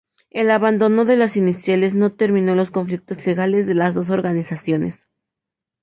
[0.31, 5.05] El abandono de las iniciales no terminó los conflictos legales de las dos organizaciones.